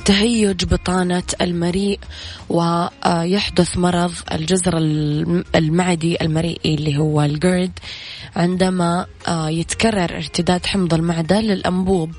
تهيج 0.06 0.66
بطانة 0.66 1.24
المريء 1.42 2.00
ويحدث 2.50 3.78
مرض 3.78 4.14
الجزر 4.32 4.78
المعدي 5.56 6.22
المريئي 6.22 6.76
اللي 6.76 6.98
هو 6.98 7.22
الجرد 7.22 7.72
عندما 8.36 9.06
يتكرر 9.30 10.16
ارتداد 10.18 10.66
حمض 10.66 10.94
المعدة 10.94 11.42
للأنبوب 11.42 12.12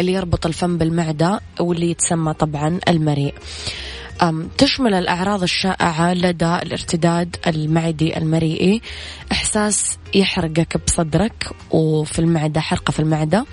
اللي 0.00 0.12
يربط 0.12 0.46
الفم 0.46 0.78
بالمعدة 0.78 1.40
واللي 1.60 1.90
يتسمى 1.90 2.34
طبعا 2.34 2.80
المريء. 2.88 3.34
تشمل 4.58 4.94
الأعراض 4.94 5.42
الشائعة 5.42 6.14
لدى 6.14 6.54
الارتداد 6.54 7.36
المعدي 7.46 8.16
المريئي. 8.16 8.82
إحساس 9.32 9.98
يحرقك 10.14 10.84
بصدرك 10.86 11.50
وفي 11.70 12.18
المعدة 12.18 12.60
حرقة 12.60 12.90
في 12.90 13.00
المعدة. 13.00 13.46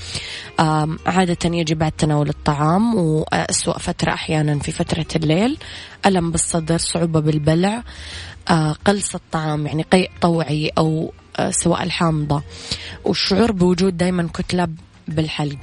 عادة 1.06 1.38
يجي 1.58 1.76
بعد 1.76 1.92
تناول 1.92 2.30
الطعام 2.30 2.96
وأسوأ 2.96 3.78
فترة 3.78 4.14
أحيانا 4.14 4.60
في 4.60 4.72
فترة 4.72 5.06
الليل. 5.16 5.58
ألم 6.06 6.32
بالصدر 6.32 6.78
صعوبة 6.78 7.20
بالبلع. 7.20 7.84
قلص 8.86 9.16
الطعام 9.16 9.68
يعني 9.68 9.84
قيء 9.84 10.12
طوعي 10.22 10.72
أو 10.78 11.14
سواء 11.50 11.84
الحامضة. 11.84 12.44
والشعور 13.06 13.52
بوجود 13.52 13.98
دايما 13.98 14.30
كتلة 14.34 14.68
بالحلق. 15.08 15.60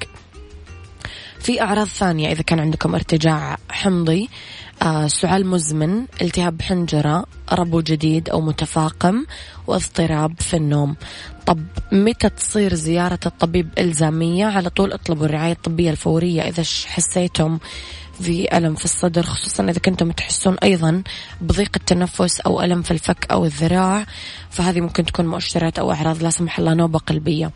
في 1.40 1.62
أعراض 1.62 1.86
ثانية 1.86 2.32
إذا 2.32 2.42
كان 2.42 2.60
عندكم 2.60 2.94
ارتجاع 2.94 3.56
حمضي. 3.70 4.28
سعال 5.06 5.46
مزمن 5.46 6.04
التهاب 6.22 6.62
حنجرة 6.62 7.26
ربو 7.52 7.80
جديد 7.80 8.28
أو 8.28 8.40
متفاقم 8.40 9.24
واضطراب 9.66 10.40
في 10.40 10.56
النوم. 10.56 10.96
طب 11.46 11.60
متى 11.92 12.28
تصير 12.28 12.74
زيارة 12.74 13.18
الطبيب 13.26 13.68
إلزامية؟ 13.78 14.46
على 14.46 14.70
طول 14.70 14.92
اطلبوا 14.92 15.26
الرعاية 15.26 15.52
الطبية 15.52 15.90
الفورية 15.90 16.42
إذا 16.42 16.62
حسيتم 16.86 17.58
في 18.20 18.56
ألم 18.58 18.74
في 18.74 18.84
الصدر 18.84 19.22
خصوصا 19.22 19.64
إذا 19.64 19.78
كنتم 19.78 20.10
تحسون 20.10 20.56
أيضا 20.62 21.02
بضيق 21.40 21.70
التنفس 21.76 22.40
أو 22.40 22.62
ألم 22.62 22.82
في 22.82 22.90
الفك 22.90 23.26
أو 23.30 23.44
الذراع 23.44 24.06
فهذه 24.50 24.80
ممكن 24.80 25.04
تكون 25.04 25.26
مؤشرات 25.26 25.78
أو 25.78 25.92
أعراض 25.92 26.22
لا 26.22 26.30
سمح 26.30 26.58
الله 26.58 26.74
نوبة 26.74 26.98
قلبية 26.98 27.50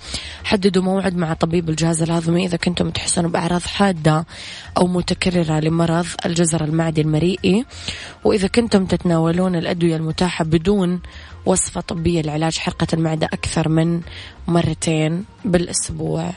حددوا 0.44 0.82
موعد 0.82 1.16
مع 1.16 1.34
طبيب 1.34 1.68
الجهاز 1.68 2.02
الهضمي 2.02 2.46
إذا 2.46 2.56
كنتم 2.56 2.90
تحسون 2.90 3.28
بأعراض 3.28 3.62
حادة 3.62 4.26
أو 4.76 4.86
متكررة 4.86 5.60
لمرض 5.60 6.06
الجزر 6.26 6.64
المعدي 6.64 7.00
المريئي 7.00 7.64
وإذا 8.24 8.48
كنتم 8.48 8.86
تتناولون 8.86 9.56
الأدوية 9.56 9.96
المتاحة 9.96 10.44
بدون 10.44 11.00
وصفة 11.46 11.80
طبية 11.80 12.22
لعلاج 12.22 12.58
حرقة 12.58 12.86
المعدة 12.92 13.26
أكثر 13.26 13.68
من 13.68 14.00
مرتين 14.48 15.24
بالأسبوع. 15.44 16.32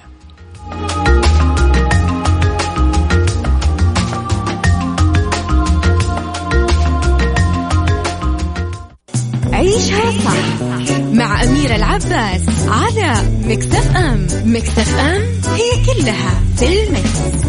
عيشها 9.71 10.11
صح 10.11 10.61
مع 11.01 11.43
أميرة 11.43 11.75
العباس 11.75 12.41
على 12.67 13.13
مكتف 13.43 13.95
أم 13.95 14.27
مكتف 14.45 14.99
أم 14.99 15.21
هي 15.55 15.85
كلها 15.85 16.41
في 16.57 16.83
المكس. 16.83 17.41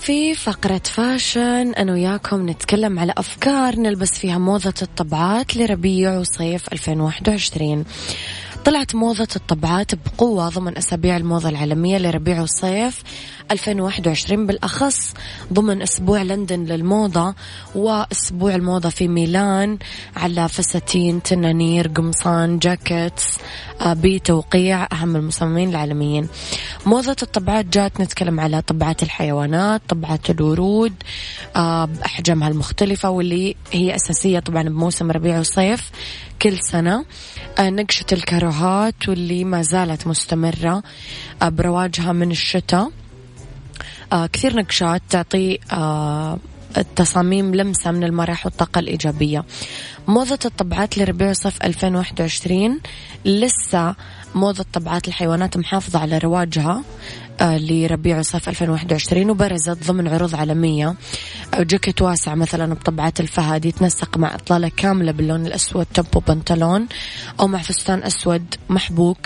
في 0.00 0.34
فقرة 0.34 0.80
فاشن 0.84 1.74
أنا 1.74 1.92
وياكم 1.92 2.48
نتكلم 2.50 2.98
على 2.98 3.14
أفكار 3.18 3.76
نلبس 3.76 4.18
فيها 4.18 4.38
موضة 4.38 4.74
الطبعات 4.82 5.56
لربيع 5.56 6.18
وصيف 6.18 6.72
2021 6.72 7.84
طلعت 8.64 8.94
موضة 8.94 9.28
الطبعات 9.36 9.94
بقوة 9.94 10.48
ضمن 10.48 10.78
أسابيع 10.78 11.16
الموضة 11.16 11.48
العالمية 11.48 11.98
لربيع 11.98 12.42
وصيف 12.42 13.02
2021 13.50 14.46
بالأخص 14.46 15.14
ضمن 15.52 15.82
أسبوع 15.82 16.22
لندن 16.22 16.64
للموضة 16.64 17.34
وأسبوع 17.74 18.54
الموضة 18.54 18.88
في 18.88 19.08
ميلان 19.08 19.78
على 20.16 20.48
فساتين 20.48 21.22
تنانير 21.22 21.88
قمصان 21.88 22.58
جاكيتس. 22.58 23.38
بتوقيع 23.82 24.88
أهم 24.92 25.16
المصممين 25.16 25.68
العالميين. 25.68 26.28
موضة 26.86 27.16
الطبعات 27.22 27.66
جات 27.66 28.00
نتكلم 28.00 28.40
على 28.40 28.62
طبعات 28.62 29.02
الحيوانات 29.02 29.82
طبعات 29.88 30.30
الورود 30.30 30.92
آه، 31.56 31.84
بأحجامها 31.84 32.48
المختلفة 32.48 33.10
واللي 33.10 33.56
هي 33.72 33.94
أساسية 33.94 34.38
طبعا 34.38 34.62
بموسم 34.62 35.10
ربيع 35.10 35.38
وصيف 35.38 35.90
كل 36.42 36.58
سنة. 36.58 37.04
آه، 37.58 37.70
نقشة 37.70 38.06
الكاروهات 38.12 39.08
واللي 39.08 39.44
ما 39.44 39.62
زالت 39.62 40.06
مستمرة 40.06 40.82
برواجها 41.42 42.12
من 42.12 42.30
الشتاء. 42.30 42.90
كثير 44.32 44.56
نقشات 44.56 45.02
تعطي 45.10 45.58
التصاميم 46.76 47.54
لمسة 47.54 47.90
من 47.90 48.04
المرح 48.04 48.46
والطاقة 48.46 48.78
الإيجابية. 48.78 49.44
موضة 50.08 50.38
الطبعات 50.44 50.98
لربيع 50.98 51.32
صيف 51.32 51.62
2021 51.62 52.80
لسه 53.24 53.94
موضة 54.34 54.64
طبعات 54.72 55.08
الحيوانات 55.08 55.56
محافظة 55.56 55.98
على 55.98 56.18
رواجها. 56.18 56.82
لربيع 57.42 58.22
صيف 58.22 58.48
2021 58.48 59.30
وبرزت 59.30 59.86
ضمن 59.86 60.08
عروض 60.08 60.34
عالمية. 60.34 60.94
آه، 61.54 61.62
جاكيت 61.62 62.02
واسع 62.02 62.34
مثلا 62.34 62.74
بطبعات 62.74 63.20
الفهد 63.20 63.64
يتنسق 63.64 64.18
مع 64.18 64.34
إطلالة 64.34 64.70
كاملة 64.76 65.12
باللون 65.12 65.46
الأسود 65.46 65.86
توب 65.94 66.24
بنطلون 66.28 66.86
أو 67.40 67.46
مع 67.46 67.58
فستان 67.58 68.02
أسود 68.02 68.54
محبوك. 68.68 69.18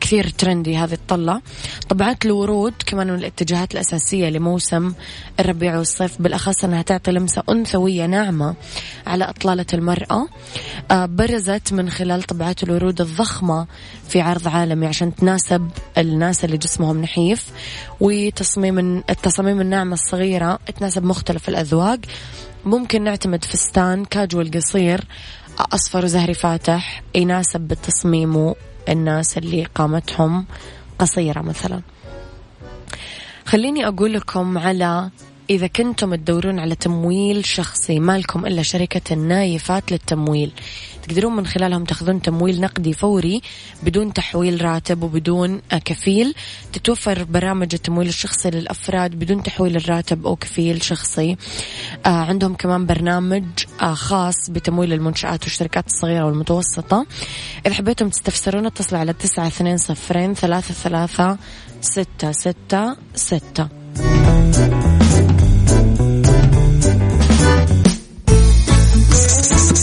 كثير 0.00 0.28
ترندي 0.28 0.76
هذه 0.76 0.92
الطلة. 0.92 1.42
طبعات 1.88 2.24
الورود 2.24 2.74
كمان 2.86 3.06
من 3.06 3.18
الاتجاهات 3.18 3.74
الأساسية 3.74 4.28
لموسم 4.28 4.92
الربيع 5.40 5.78
والصيف 5.78 6.22
بالأخص 6.22 6.64
أنها 6.64 6.82
تعطي 6.82 7.10
لمسة 7.10 7.42
أنثوية 7.50 8.06
ناعمة 8.06 8.54
على 9.06 9.24
إطلالة 9.24 9.66
المرأة. 9.74 10.28
آه، 10.90 11.06
برزت 11.06 11.72
من 11.72 11.90
خلال 11.90 12.22
طبعات 12.22 12.62
الورود 12.62 13.00
الضخمة 13.00 13.66
في 14.08 14.20
عرض 14.20 14.48
عالمي 14.48 14.86
عشان 14.86 15.14
تناسب 15.14 15.70
الناس 15.98 16.44
اللي 16.44 16.56
جسمهم 16.56 16.97
نحيف 17.00 17.46
وتصميم 18.00 18.78
التصاميم 19.10 19.60
الناعمة 19.60 19.92
الصغيرة 19.92 20.58
تناسب 20.78 21.04
مختلف 21.04 21.48
الأذواق. 21.48 21.98
ممكن 22.64 23.04
نعتمد 23.04 23.44
فستان 23.44 24.04
كاجوال 24.04 24.50
قصير 24.50 25.04
أصفر 25.58 26.04
وزهري 26.04 26.34
فاتح 26.34 27.02
يناسب 27.14 27.60
بالتصميم 27.60 28.54
الناس 28.88 29.38
اللي 29.38 29.64
قامتهم 29.64 30.46
قصيرة 30.98 31.40
مثلا. 31.40 31.82
خليني 33.44 33.88
أقول 33.88 34.12
لكم 34.12 34.58
على 34.58 35.10
إذا 35.50 35.66
كنتم 35.66 36.14
تدورون 36.14 36.58
على 36.58 36.74
تمويل 36.74 37.44
شخصي 37.44 38.00
ما 38.00 38.18
لكم 38.18 38.46
إلا 38.46 38.62
شركة 38.62 39.14
النايفات 39.14 39.92
للتمويل. 39.92 40.52
تقدرون 41.02 41.36
من 41.36 41.46
خلالهم 41.46 41.84
تاخذون 41.84 42.22
تمويل 42.22 42.60
نقدي 42.60 42.92
فوري 42.92 43.42
بدون 43.82 44.12
تحويل 44.12 44.64
راتب 44.64 45.02
وبدون 45.02 45.60
كفيل. 45.84 46.34
تتوفر 46.72 47.24
برامج 47.24 47.68
التمويل 47.74 48.08
الشخصي 48.08 48.50
للأفراد 48.50 49.10
بدون 49.10 49.42
تحويل 49.42 49.76
الراتب 49.76 50.26
أو 50.26 50.36
كفيل 50.36 50.82
شخصي. 50.82 51.36
آه 52.06 52.08
عندهم 52.08 52.54
كمان 52.54 52.86
برنامج 52.86 53.44
آه 53.80 53.94
خاص 53.94 54.50
بتمويل 54.50 54.92
المنشآت 54.92 55.44
والشركات 55.44 55.86
الصغيرة 55.86 56.24
والمتوسطة. 56.24 57.06
إذا 57.66 57.74
حبيتم 57.74 58.08
تستفسرون 58.08 58.66
اتصلوا 58.66 59.00
على 59.00 59.12
تسعة 59.12 59.46
اثنين 59.46 59.76
صفرين 59.76 60.34
ثلاثة 60.34 60.74
ثلاثة 60.74 61.38
ستة 61.80 62.32
ستة 62.32 62.96
ستة. 63.14 63.68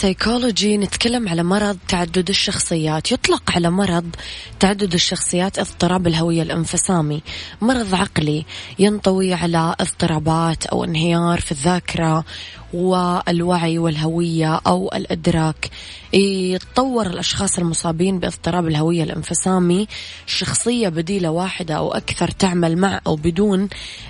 سيكولوجي 0.00 0.76
نتكلم 0.76 1.28
على 1.28 1.42
مرض 1.42 1.78
تعدد 1.88 2.28
الشخصيات. 2.28 3.12
يطلق 3.12 3.50
على 3.50 3.70
مرض 3.70 4.16
تعدد 4.60 4.94
الشخصيات 4.94 5.58
اضطراب 5.58 6.06
الهوية 6.06 6.42
الانفصامي. 6.42 7.22
مرض 7.60 7.94
عقلي 7.94 8.44
ينطوي 8.78 9.34
على 9.34 9.74
اضطرابات 9.80 10.66
أو 10.66 10.84
انهيار 10.84 11.40
في 11.40 11.52
الذاكرة 11.52 12.24
والوعي 12.76 13.78
والهوية 13.78 14.60
أو 14.66 14.90
الإدراك. 14.94 15.70
يتطور 16.12 17.06
الأشخاص 17.06 17.58
المصابين 17.58 18.18
باضطراب 18.18 18.66
الهوية 18.66 19.02
الانفصامي. 19.02 19.88
شخصية 20.26 20.88
بديلة 20.88 21.30
واحدة 21.30 21.74
أو 21.74 21.92
أكثر 21.92 22.30
تعمل 22.30 22.78
مع 22.78 23.00
أو 23.06 23.16
بدون 23.16 23.68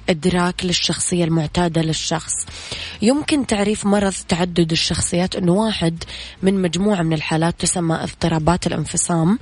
إدراك 0.09 0.65
للشخصية 0.65 1.25
المعتادة 1.25 1.83
للشخص. 1.83 2.47
يمكن 3.03 3.47
تعريف 3.47 3.87
مرض 3.87 4.15
تعدد 4.29 4.71
الشخصيات 4.73 5.37
أنه 5.37 5.53
واحد 5.53 6.05
من 6.43 6.63
مجموعة 6.63 7.03
من 7.03 7.13
الحالات 7.13 7.61
تسمى 7.61 7.95
اضطرابات 7.95 8.67
الانفصام. 8.67 9.39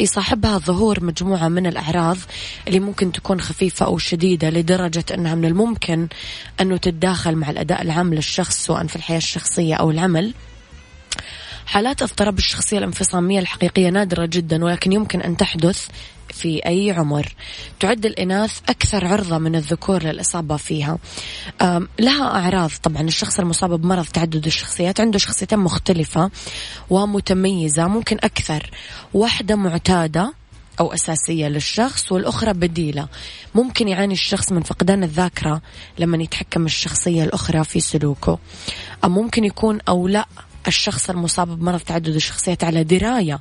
يصاحبها 0.00 0.58
ظهور 0.58 1.04
مجموعة 1.04 1.48
من 1.48 1.66
الأعراض 1.66 2.16
اللي 2.68 2.80
ممكن 2.80 3.12
تكون 3.12 3.40
خفيفة 3.40 3.86
أو 3.86 3.98
شديدة 3.98 4.50
لدرجة 4.50 5.04
أنها 5.14 5.34
من 5.34 5.44
الممكن 5.44 6.08
أنه 6.60 6.76
تتداخل 6.76 7.36
مع 7.36 7.50
الأداء 7.50 7.82
العام 7.82 8.14
للشخص. 8.14 8.27
سواء 8.36 8.86
في 8.86 8.96
الحياة 8.96 9.18
الشخصية 9.18 9.74
أو 9.74 9.90
العمل. 9.90 10.34
حالات 11.66 12.02
اضطراب 12.02 12.38
الشخصية 12.38 12.78
الانفصامية 12.78 13.40
الحقيقية 13.40 13.88
نادرة 13.88 14.26
جدا 14.26 14.64
ولكن 14.64 14.92
يمكن 14.92 15.20
أن 15.20 15.36
تحدث 15.36 15.88
في 16.28 16.66
أي 16.66 16.90
عمر. 16.90 17.34
تعد 17.80 18.06
الإناث 18.06 18.60
أكثر 18.68 19.06
عرضة 19.06 19.38
من 19.38 19.54
الذكور 19.54 20.02
للإصابة 20.02 20.56
فيها. 20.56 20.98
لها 21.98 22.24
أعراض. 22.24 22.70
طبعا 22.82 23.02
الشخص 23.02 23.38
المصاب 23.38 23.80
بمرض 23.80 24.06
تعدد 24.06 24.46
الشخصيات 24.46 25.00
عنده 25.00 25.18
شخصيتين 25.18 25.58
مختلفة 25.58 26.30
ومتميزة 26.90 27.88
ممكن 27.88 28.16
أكثر. 28.16 28.70
واحدة 29.14 29.56
معتادة 29.56 30.32
أو 30.80 30.92
أساسية 30.92 31.48
للشخص 31.48 32.12
والأخرى 32.12 32.52
بديلة. 32.52 33.08
ممكن 33.54 33.88
يعاني 33.88 34.14
الشخص 34.14 34.52
من 34.52 34.62
فقدان 34.62 35.02
الذاكرة 35.04 35.62
لما 35.98 36.22
يتحكم 36.22 36.64
الشخصية 36.64 37.24
الأخرى 37.24 37.64
في 37.64 37.80
سلوكه. 37.80 38.38
أو 39.04 39.08
ممكن 39.08 39.44
يكون 39.44 39.78
أو 39.88 40.08
لا 40.08 40.26
الشخص 40.66 41.10
المصاب 41.10 41.58
بمرض 41.58 41.80
تعدد 41.80 42.14
الشخصيات 42.14 42.64
على 42.64 42.84
دراية 42.84 43.40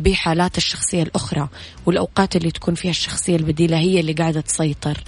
بحالات 0.00 0.56
الشخصية 0.56 1.02
الأخرى. 1.02 1.48
والأوقات 1.86 2.36
اللي 2.36 2.50
تكون 2.50 2.74
فيها 2.74 2.90
الشخصية 2.90 3.36
البديلة 3.36 3.78
هي 3.78 4.00
اللي 4.00 4.12
قاعدة 4.12 4.40
تسيطر. 4.40 5.04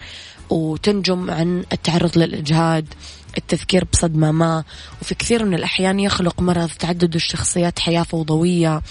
وتنجم 0.51 1.31
عن 1.31 1.65
التعرض 1.73 2.19
للإجهاد 2.19 2.95
التذكير 3.39 3.85
بصدمة 3.93 4.33
ما. 4.33 4.65
وفي 5.03 5.15
كثير 5.15 5.45
من 5.45 5.55
الأحيان 5.55 6.01
يخلق 6.01 6.41
مرض 6.41 6.69
تعدد 6.69 7.15
الشخصيات 7.15 7.79
حياة 7.79 8.03
فوضوية. 8.03 8.83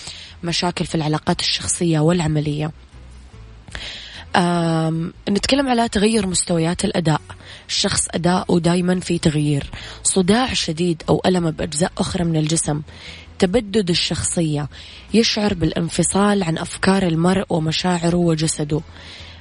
مشاكل 0.43 0.86
في 0.86 0.95
العلاقات 0.95 1.39
الشخصية 1.39 1.99
والعملية. 1.99 2.71
نتكلم 5.30 5.69
على 5.69 5.89
تغير 5.89 6.28
مستويات 6.28 6.86
الأداء. 6.86 7.21
الشخص 7.67 8.08
أداؤه 8.12 8.60
دايما 8.60 8.99
في 8.99 9.17
تغيير. 9.17 9.71
صداع 10.04 10.54
شديد 10.54 11.04
أو 11.10 11.21
ألم 11.25 11.52
بأجزاء 11.52 11.91
أخرى 11.97 12.23
من 12.23 12.36
الجسم. 12.36 12.82
تبدد 13.39 13.89
الشخصية. 13.89 14.69
يشعر 15.13 15.54
بالانفصال 15.54 16.43
عن 16.43 16.58
أفكار 16.58 17.04
المرء 17.04 17.45
ومشاعره 17.49 18.15
وجسده. 18.15 18.82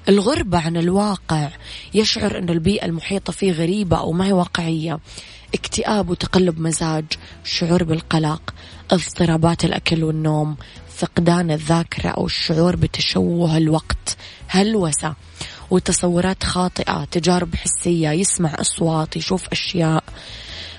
الغربة 0.09 0.59
عن 0.59 0.77
الواقع. 0.77 1.49
يشعر 1.95 2.39
أن 2.39 2.49
البيئة 2.49 2.85
المحيطة 2.85 3.33
فيه 3.33 3.53
غريبة 3.53 3.99
أو 3.99 4.13
ما 4.13 4.27
هي 4.27 4.33
واقعية. 4.33 4.99
اكتئاب 5.55 6.11
وتقلب 6.11 6.61
مزاج. 6.61 7.05
شعور 7.45 7.85
بالقلق. 7.85 8.55
اضطرابات 8.91 9.65
الأكل 9.65 10.05
والنوم. 10.05 10.57
فقدان 10.99 11.51
الذاكرة 11.51 12.09
أو 12.09 12.27
الشعور 12.27 12.77
بتشوه 12.77 13.57
الوقت. 13.57 14.17
هلوسة 14.49 15.15
وتصورات 15.71 16.45
خاطئة 16.45 17.05
تجارب 17.05 17.55
حسية 17.55 18.11
يسمع 18.11 18.55
أصوات 18.61 19.17
يشوف 19.17 19.49
أشياء. 19.53 20.05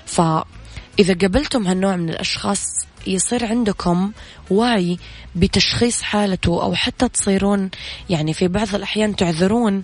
فإذا 0.06 1.14
قبلتم 1.14 1.66
هالنوع 1.66 1.96
من 1.96 2.10
الأشخاص 2.10 2.66
يصير 3.06 3.46
عندكم 3.46 4.12
وعي 4.50 4.98
بتشخيص 5.36 6.02
حالته 6.02 6.62
أو 6.62 6.74
حتى 6.74 7.08
تصيرون 7.08 7.70
يعني 8.10 8.34
في 8.34 8.48
بعض 8.48 8.74
الأحيان 8.74 9.16
تعذرون 9.16 9.82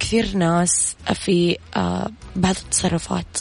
كثير 0.00 0.36
ناس 0.36 0.96
في 1.14 1.58
آه، 1.76 2.10
بعض 2.36 2.54
التصرفات. 2.64 3.38